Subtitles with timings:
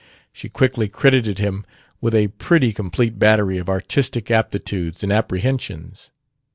[0.33, 1.63] She quickly credited him
[2.01, 6.09] with a pretty complete battery of artistic aptitudes and apprehensions.